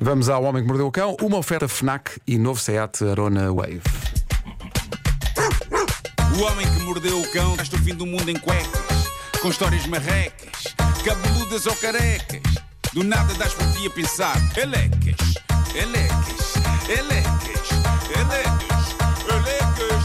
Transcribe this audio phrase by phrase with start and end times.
[0.00, 3.82] Vamos ao Homem que Mordeu o Cão, uma oferta FNAC e novo Seat Arona Wave.
[6.36, 9.08] O homem que mordeu o cão gasta o fim do mundo em cuecas,
[9.40, 12.42] com histórias marrecas, cabeludas ou carecas.
[12.92, 15.34] Do nada das por ti a pensar, elecas,
[15.76, 16.54] elecas,
[16.88, 17.70] elecas,
[18.16, 18.96] elecas,
[19.30, 20.04] elecas.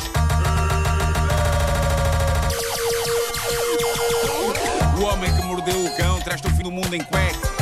[4.99, 7.58] O homem que mordeu o cão traz-te o fim do mundo em cuecas.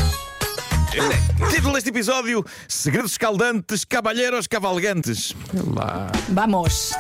[1.52, 5.36] Título deste episódio: Segredos escaldantes, cavalheiros cavalgantes.
[5.74, 6.12] Lá.
[6.30, 6.94] Vamos.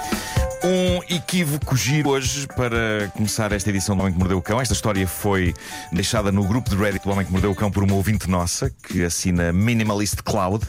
[0.63, 4.59] Um equívoco giro hoje para começar esta edição do Homem que Mordeu o Cão.
[4.59, 5.53] Esta história foi
[5.91, 8.69] deixada no grupo de Reddit do Homem que Mordeu o Cão por uma ouvinte nossa
[8.69, 10.65] que assina Minimalist Cloud.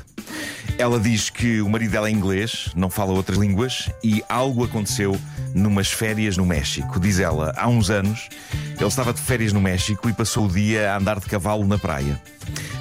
[0.77, 5.19] Ela diz que o marido dela é inglês, não fala outras línguas e algo aconteceu
[5.55, 7.01] numas férias no México.
[7.01, 8.29] Diz ela, há uns anos,
[8.77, 11.79] ele estava de férias no México e passou o dia a andar de cavalo na
[11.79, 12.21] praia.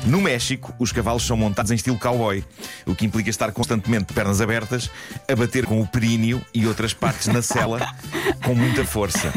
[0.07, 2.41] No México, os cavalos são montados em estilo cowboy,
[2.85, 4.89] o que implica estar constantemente de pernas abertas,
[5.29, 7.93] a bater com o períneo e outras partes na cela
[8.45, 9.33] com muita força.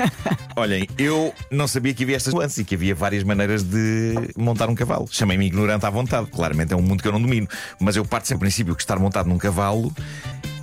[0.55, 4.71] Olhem, eu não sabia que havia estas nuances e que havia várias maneiras de montar
[4.71, 5.09] um cavalo.
[5.11, 7.49] Chamei-me ignorante à vontade, claramente é um mundo que eu não domino,
[7.81, 9.93] mas eu parto sempre do princípio que estar montado num cavalo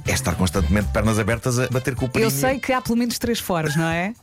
[0.05, 2.33] é estar constantemente de pernas abertas a bater com o períneo.
[2.33, 4.13] Eu sei que há pelo menos três formas, não é?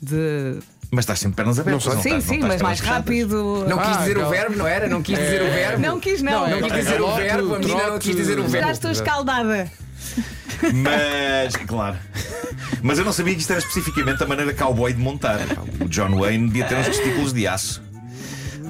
[0.00, 0.58] De.
[0.94, 1.84] Mas estás sempre pernas abertas.
[1.86, 3.64] Não não sim, estás- não sim, estás mas mais rápido.
[3.68, 4.88] Não quis Ah, dizer o aquela- verbo, não era?
[4.88, 5.82] Não quis dizer o verbo.
[5.82, 6.48] Não quis, não.
[6.48, 8.66] Não quis dizer o verbo, a menina não quis dizer o verbo.
[8.66, 9.70] Já estou escaldada.
[10.72, 11.96] Mas, claro.
[12.82, 15.40] Mas eu não sabia que isto era especificamente a maneira cowboy de montar.
[15.80, 17.82] O John Wayne devia ter uns testículos de aço.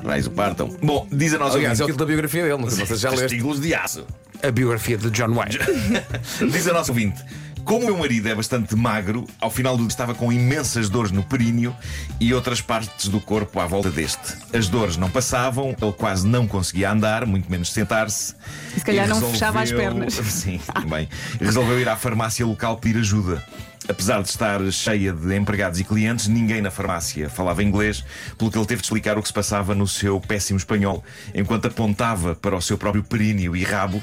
[0.05, 0.69] Raios o partam.
[0.83, 3.11] Bom, diz a nossa Aliás, é o ouvinte título da biografia dele, não se já
[3.11, 3.23] leste.
[3.23, 4.05] testículos de aço.
[4.43, 5.59] A biografia de John Wayne.
[6.53, 7.23] Diz a nossa ouvinte.
[7.65, 11.11] Como o meu marido é bastante magro, ao final do dia estava com imensas dores
[11.11, 11.75] no períneo
[12.21, 14.35] e outras partes do corpo à volta deste.
[14.53, 18.35] As dores não passavam, ele quase não conseguia andar, muito menos sentar-se.
[18.77, 20.15] E se calhar E não fechava as resolveu- pernas.
[20.31, 21.09] Sim, também.
[21.41, 23.43] Resolveu ir à farmácia local pedir ajuda.
[23.89, 28.03] Apesar de estar cheia de empregados e clientes, ninguém na farmácia falava inglês,
[28.39, 31.05] pelo que ele teve de explicar o que se passava no seu péssimo espanhol,
[31.35, 34.03] enquanto apontava para o seu próprio períneo e rabo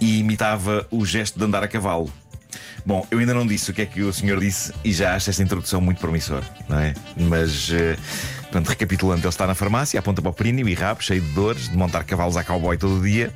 [0.00, 2.12] e imitava o gesto de andar a cavalo.
[2.84, 5.30] Bom, eu ainda não disse o que é que o senhor disse e já acho
[5.30, 6.94] esta introdução muito promissora, não é?
[7.16, 7.96] Mas, eh,
[8.42, 11.68] portanto, recapitulando, ele está na farmácia, aponta para o períneo e rabo, cheio de dores,
[11.68, 13.32] de montar cavalos a cowboy todo o dia.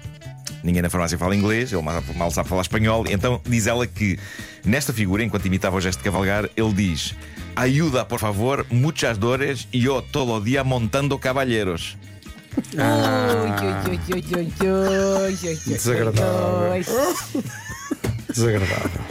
[0.63, 3.05] Ninguém na farmácia fala inglês, ele mal, mal sabe falar espanhol.
[3.09, 4.19] Então diz ela que,
[4.65, 7.15] nesta figura, enquanto imitava o gesto de cavalgar, ele diz:
[7.57, 11.97] Ayuda, por favor, muchas dores y yo todo día montando caballeros.
[12.57, 16.85] Ui, ui, ui, ui, ui, ui, ui, ui, Desagradável.
[18.29, 19.10] Desagradável.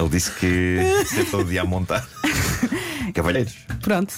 [0.00, 0.78] Ele disse que
[1.18, 2.08] é todo dia a montar
[3.14, 3.54] cavalheiros.
[3.80, 4.14] Pronto.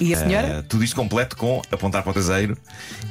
[0.00, 0.60] E a senhora?
[0.60, 2.56] Uh, tudo isto completo com apontar para o traseiro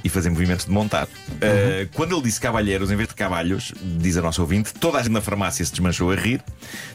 [0.04, 1.06] e fazer movimentos de montar.
[1.06, 5.04] Uh, Quando ele disse cavalheiros em vez de cavalhos, diz a nossa ouvinte, toda a
[5.04, 6.44] gente na farmácia se desmanchou a rir,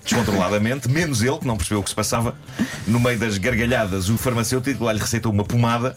[0.03, 2.35] descontroladamente, menos ele, que não percebeu o que se passava.
[2.89, 5.97] No meio das gargalhadas, o farmacêutico lá lhe receitou uma pomada.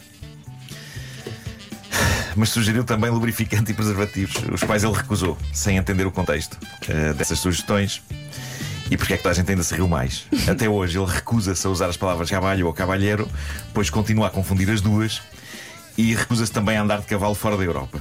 [2.36, 7.14] Mas sugeriu também lubrificante e preservativos, os quais ele recusou, sem entender o contexto uh,
[7.14, 8.00] dessas sugestões.
[8.90, 10.24] E porque é que toda a gente ainda se riu mais?
[10.48, 13.28] Até hoje ele recusa-se a usar as palavras cavalho ou cavalheiro,
[13.74, 15.20] pois continua a confundir as duas
[15.96, 18.00] e recusa-se também a andar de cavalo fora da Europa.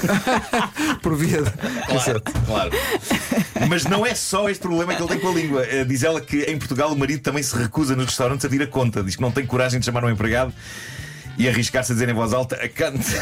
[1.02, 1.50] Por via de...
[1.50, 2.70] Claro, claro.
[3.68, 5.62] Mas não é só este problema que ele tem com a língua.
[5.66, 8.62] Eh, Diz ela que em Portugal o marido também se recusa nos restaurantes a vir
[8.62, 9.02] a conta.
[9.02, 10.54] Diz que não tem coragem de chamar um empregado
[11.36, 13.14] e arriscar-se a dizer em voz alta: acante,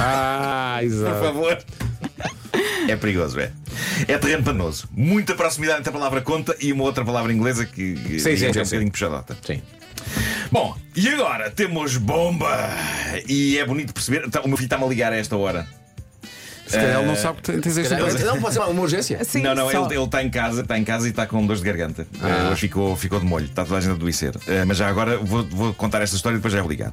[0.00, 1.24] Ah, por exato.
[1.24, 1.58] favor.
[2.88, 3.52] É perigoso, é.
[4.08, 4.88] É terreno panoso.
[4.96, 8.46] Muita proximidade entre a palavra conta e uma outra palavra inglesa que, que Sim, sim,
[8.46, 9.36] é um sim, bocadinho puxadota.
[9.46, 9.62] Sim.
[10.50, 12.48] Bom, e agora temos bomba!
[13.28, 14.28] E é bonito perceber.
[14.30, 15.68] Tá, O meu filho está-me a ligar a esta hora.
[16.68, 19.22] Se calhar ele não sabe que tens este Não, não pode ser uma urgência.
[19.24, 19.86] Sim, não, não, só.
[19.90, 22.06] ele, está em casa, está em casa e está com dores de garganta.
[22.22, 24.34] Eh, hoje ficou, ficou de molho, está toda a gente a adoecer.
[24.46, 26.92] Eh, mas já agora vou, vou contar esta história e depois já vou ligar.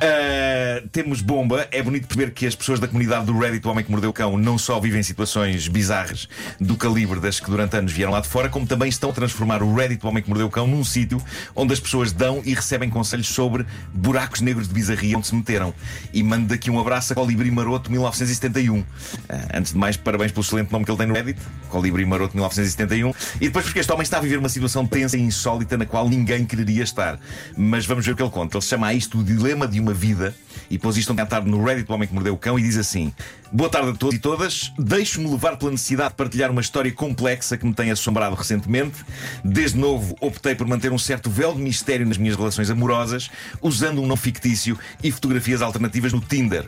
[0.00, 1.66] Eh, temos bomba.
[1.70, 4.12] É bonito perceber que as pessoas da comunidade do Reddit, o Homem que Mordeu o
[4.12, 6.28] Cão, não só vivem situações bizarras
[6.60, 9.62] do calibre das que durante anos vieram lá de fora, como também estão a transformar
[9.62, 11.22] o Reddit, o Homem que Mordeu o Cão, num sítio
[11.54, 15.74] onde as pessoas dão e recebem conselhos sobre buracos negros de bizarria onde se meteram.
[16.12, 18.84] E mando daqui um abraço a Colibri Maroto 1971.
[19.28, 22.34] Eh, antes de mais, parabéns pelo excelente nome que ele tem no Reddit, Colibri Maroto
[22.34, 23.12] 1971.
[23.36, 26.08] E depois porque este homem está a viver uma situação tensa e insólita na qual
[26.08, 27.18] ninguém quereria estar.
[27.56, 28.56] Mas vamos ver o que ele conta.
[28.56, 30.34] Ele chama a isto o dilema de uma vida
[30.70, 32.76] e pôs isto a cantar no Reddit do Homem que Mordeu o Cão e diz
[32.76, 33.12] assim:
[33.52, 34.72] Boa tarde a todos e todas.
[34.78, 39.04] Deixo-me levar pela necessidade de partilhar uma história complexa que me tem assombrado recentemente.
[39.44, 44.00] Desde novo, optei por manter um certo véu de mistério nas minhas relações amorosas, usando
[44.00, 46.66] um nome fictício e fotografias alternativas no Tinder.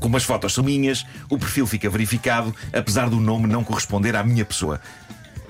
[0.00, 4.22] Como as fotos são minhas, o perfil fica verificado, apesar do nome não corresponder à
[4.22, 4.80] minha pessoa.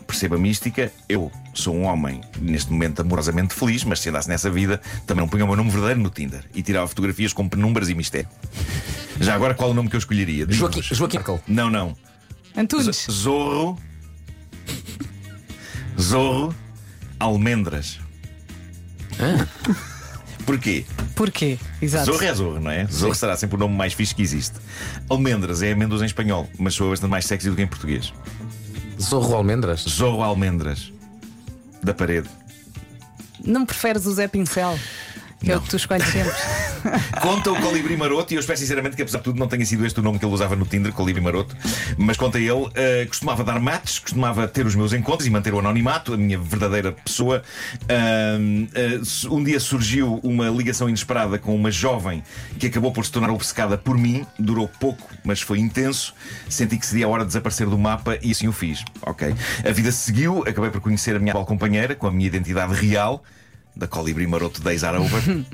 [0.06, 4.48] Perceba a mística, eu sou um homem, neste momento amorosamente feliz, mas se andasse nessa
[4.50, 7.90] vida, também não punha o meu nome verdadeiro no Tinder e tirava fotografias com penumbras
[7.90, 8.28] e mistério.
[9.20, 10.46] Já agora, qual o nome que eu escolheria?
[10.48, 11.18] Joaquim, Joaquim.
[11.46, 11.94] Não, não.
[12.56, 12.86] Antunes.
[12.86, 13.78] Z- Zorro.
[16.00, 16.54] Zorro
[17.20, 17.98] Almendras.
[20.46, 20.86] Porquê?
[21.18, 21.58] Porquê?
[21.82, 22.12] Exato.
[22.12, 22.86] Zorro é zorro, não é?
[22.86, 24.54] Zorro será sempre o nome mais fixe que existe.
[25.08, 28.14] Almendras é amêndoas em espanhol, mas soa bastante mais sexy do que em português.
[29.02, 29.80] Zorro Almendras.
[29.80, 30.92] Zorro Almendras.
[31.82, 32.28] Da parede.
[33.44, 34.78] Não preferes o Zé Pincel?
[35.40, 36.32] Que é o que tu escolhes sempre.
[37.22, 39.84] Conta o Colibri Maroto, e eu espero sinceramente que, apesar de tudo, não tenha sido
[39.84, 41.56] este o nome que ele usava no Tinder, Colibri Maroto.
[41.96, 45.58] Mas conta ele, eh, costumava dar mates, costumava ter os meus encontros e manter o
[45.58, 47.42] anonimato, a minha verdadeira pessoa.
[47.88, 52.22] Ahm, eh, um dia surgiu uma ligação inesperada com uma jovem
[52.58, 54.26] que acabou por se tornar obcecada por mim.
[54.38, 56.14] Durou pouco, mas foi intenso.
[56.48, 58.84] Senti que seria a hora de desaparecer do mapa e assim o fiz.
[59.02, 59.34] Ok.
[59.66, 63.22] A vida seguiu, acabei por conhecer a minha atual companheira com a minha identidade real.
[63.78, 65.22] Da Colibri Maroto Days Are Over.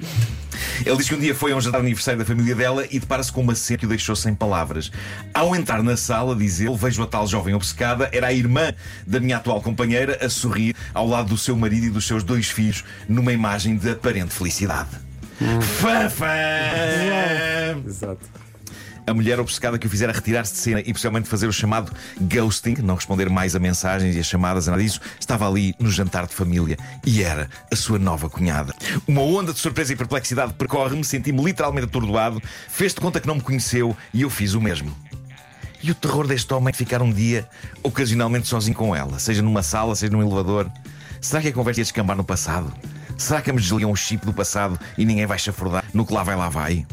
[0.85, 2.99] Ele diz que um dia foi a um jantar de aniversário da família dela e
[2.99, 4.91] depara-se com uma cena que o deixou sem palavras.
[5.33, 8.73] Ao entrar na sala, diz ele, vejo a tal jovem obcecada, era a irmã
[9.07, 12.49] da minha atual companheira, a sorrir ao lado do seu marido e dos seus dois
[12.49, 14.91] filhos, numa imagem de aparente felicidade.
[15.81, 16.27] Fã, fã!
[17.87, 18.44] Exato.
[19.07, 22.77] A mulher obcecada que o fizera retirar-se de cena e possivelmente fazer o chamado ghosting,
[22.83, 26.35] não responder mais a mensagens e a chamadas, nada disso, estava ali no jantar de
[26.35, 28.75] família e era a sua nova cunhada.
[29.07, 33.35] Uma onda de surpresa e perplexidade percorre-me, senti-me literalmente atordoado, fez de conta que não
[33.35, 34.97] me conheceu e eu fiz o mesmo.
[35.83, 37.47] E o terror deste homem de ficar um dia
[37.83, 40.71] ocasionalmente sozinho com ela, seja numa sala, seja num elevador.
[41.21, 42.73] Será que a conversa ia descambar no passado?
[43.19, 46.23] Será que me desligam o chip do passado e ninguém vai chafurdar no que lá
[46.23, 46.87] vai lá vai?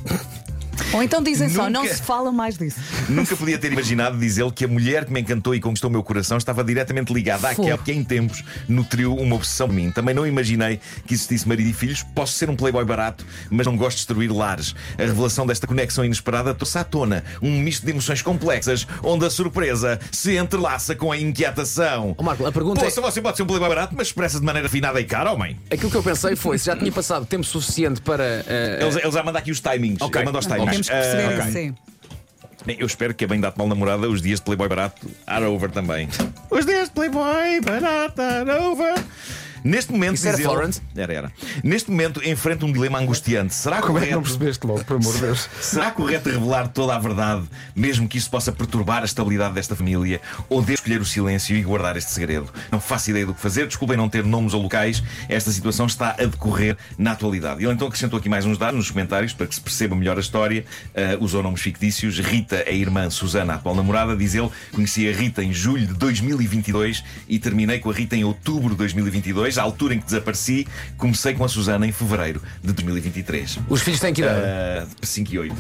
[0.93, 2.79] Ou então dizem só, não se fala mais disso.
[3.07, 5.93] Nunca podia ter imaginado, diz ele, que a mulher que me encantou e conquistou o
[5.93, 7.83] meu coração estava diretamente ligada àquela Fogo.
[7.83, 9.91] que em tempos nutriu uma obsessão por mim.
[9.91, 12.03] Também não imaginei que existisse marido e filhos.
[12.15, 14.75] Posso ser um playboy barato, mas não gosto de destruir lares.
[14.97, 19.29] A revelação desta conexão inesperada trouxe à tona um misto de emoções complexas, onde a
[19.29, 22.15] surpresa se entrelaça com a inquietação.
[22.17, 24.67] Ó Marco, a pergunta Poxa, você pode ser um playboy barato, mas expressa de maneira
[24.67, 25.57] afinada e cara, homem.
[25.69, 25.75] é.
[25.75, 28.23] Aquilo que eu pensei foi se já tinha passado tempo suficiente para.
[28.47, 30.01] eh, Eles, eles já mandam aqui os timings.
[30.01, 30.19] Ok.
[30.19, 30.71] Ele manda os timings.
[30.71, 31.75] Temos que perceber Ah, isso, sim.
[32.65, 35.45] Bem, Eu espero que a bem date mal namorada os dias de Playboy barato are
[35.45, 36.07] over também.
[36.49, 38.93] Os dias de Playboy barato are over.
[39.63, 40.81] Neste momento, Isso era diz ele- Florence?
[40.95, 41.31] Era, era.
[41.63, 43.53] Neste momento enfrenta um dilema angustiante.
[43.53, 45.49] Será Como é que não correto, percebeste logo, por amor de Deus?
[45.61, 47.43] será correto revelar toda a verdade,
[47.75, 50.21] mesmo que isso possa perturbar a estabilidade desta família?
[50.49, 52.49] Ou devo escolher o silêncio e guardar este segredo?
[52.71, 53.67] Não faço ideia do que fazer.
[53.67, 55.03] Desculpem não ter nomes ou locais.
[55.29, 57.63] Esta situação está a decorrer na atualidade.
[57.63, 60.21] Ele então acrescentou aqui mais uns dados nos comentários para que se perceba melhor a
[60.21, 60.65] história.
[60.95, 62.19] Ah, usou nomes fictícios.
[62.19, 64.49] Rita, a irmã Susana, a atual namorada, diz ele.
[64.71, 68.75] Conheci a Rita em julho de 2022 e terminei com a Rita em outubro de
[68.77, 70.67] 2022, à altura em que desapareci.
[70.97, 73.59] Comecei com a Susana em fevereiro de 2023.
[73.69, 74.41] Os filhos têm que idade?
[74.45, 75.55] Ah, 5 e 8.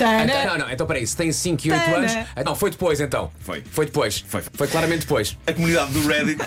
[0.00, 1.96] Ah, então, não, não, então peraí, se tem 5 e 8 Tana.
[1.96, 2.12] anos.
[2.36, 3.32] ah, Não, foi depois então.
[3.40, 3.64] Foi.
[3.68, 4.24] Foi depois.
[4.28, 4.42] Foi.
[4.52, 5.36] Foi claramente depois.
[5.44, 6.40] A comunidade do Reddit,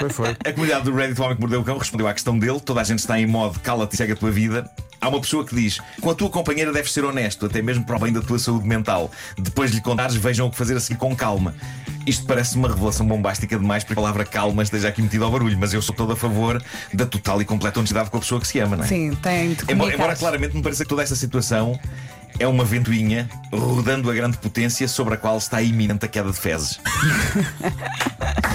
[0.46, 2.62] a comunidade do Reddit, o homem que mordeu o cão, respondeu à questão dele.
[2.62, 4.70] Toda a gente está em modo cala-te e segue a tua vida.
[5.02, 7.98] Há uma pessoa que diz: com a tua companheira deves ser honesto, até mesmo para
[7.98, 9.12] o bem da tua saúde mental.
[9.36, 11.56] Depois de lhe contares, vejam o que fazer a seguir com calma.
[12.06, 15.32] Isto parece uma revelação bombástica demais para que a palavra calma esteja aqui metida ao
[15.32, 16.62] barulho, mas eu sou todo a favor
[16.94, 18.88] da total e completa honestidade com a pessoa que se ama, não é?
[18.88, 21.80] Sim, tem de Embora, embora claramente me pareça que toda esta situação
[22.40, 26.38] é uma ventoinha rodando a grande potência sobre a qual está iminente a queda de
[26.38, 26.80] fezes.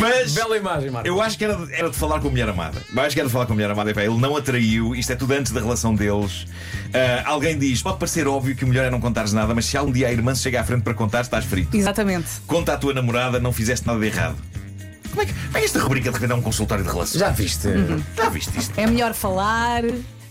[0.00, 0.32] Mas.
[0.34, 1.08] Bela imagem, Marco.
[1.08, 2.82] Eu acho que era, de- era de falar com a mulher amada.
[2.94, 3.90] Eu acho que era de falar com a mulher amada.
[3.90, 6.46] Epá, Ele não atraiu, isto é tudo antes da relação deles.
[6.92, 9.76] Ah, alguém diz: pode parecer óbvio que o melhor é não contares nada, mas se
[9.76, 11.76] algum dia a irmã se chega à frente para contar, estás frito.
[11.76, 12.28] Exatamente.
[12.46, 14.36] Conta à tua namorada, não fizeste nada de errado.
[15.10, 17.18] Como é que, como é que esta rubrica de repente é um consultório de relações?
[17.20, 17.68] Já viste?
[18.16, 18.78] Já viste isto?
[18.78, 19.82] É melhor falar,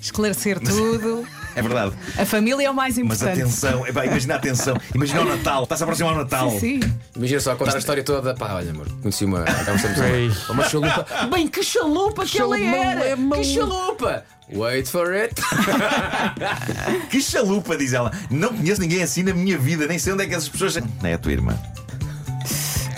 [0.01, 1.25] esclarecer tudo.
[1.57, 1.93] É verdade.
[2.17, 3.41] A família é o mais Mas importante.
[3.41, 4.77] atenção, epá, imagina a atenção.
[4.93, 6.51] Imagina o Natal, está-se a aproximar o Natal.
[6.59, 6.79] Sim.
[7.15, 8.35] Imagina só contar a história toda.
[8.35, 9.39] Pá, olha, amor, conheci uma.
[9.43, 11.05] Uma, uma chalupa.
[11.31, 13.05] Bem, que chalupa que ela era!
[13.09, 13.15] é.
[13.15, 14.23] Que chalupa!
[14.53, 15.33] Wait for it.
[17.09, 18.11] Que chalupa, diz ela.
[18.29, 20.75] Não conheço ninguém assim na minha vida, nem sei onde é que essas pessoas.
[20.75, 21.57] Não é a tua irmã.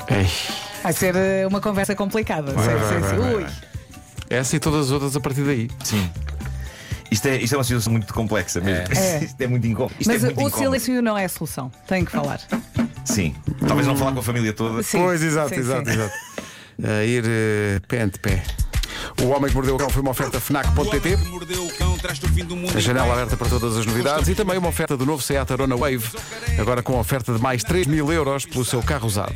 [0.09, 0.27] Ei,
[0.83, 2.51] Vai ser eh, uma conversa complicada.
[2.53, 3.15] Vai, Sim, vai, sim, vai, sim.
[3.17, 3.45] vai, Ui.
[4.29, 5.69] essa e todas as outras a partir daí.
[5.83, 6.09] Sim.
[7.11, 8.93] Isto é, isto é uma situação muito complexa mesmo.
[8.95, 9.23] É.
[9.25, 9.95] Isto é muito incómodo.
[9.99, 11.71] Isto Mas é muito o silêncio não é a solução.
[11.87, 12.39] Tenho que falar.
[13.03, 13.35] Sim.
[13.67, 14.83] Talvez não falar com a família toda.
[14.83, 14.99] Sim.
[14.99, 15.95] Pois, exato, Sim, exato, sim.
[15.95, 16.13] exato.
[16.83, 18.43] A ir eh, pé de pé.
[19.21, 21.17] O Homem que Mordeu o Cão foi uma oferta FNAC.pt.
[21.27, 22.77] Mordeu o cão, traz o fim do mundo.
[22.77, 25.75] A janela aberta para todas as novidades e também uma oferta do novo Seat Arona
[25.75, 26.09] Wave,
[26.57, 29.33] agora com oferta de mais 3 mil euros pelo seu carro usado.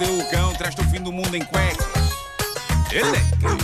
[0.00, 1.86] mordeu o cão, traz o fim do mundo em cuecas.
[2.90, 3.30] Elecas.
[3.44, 3.60] É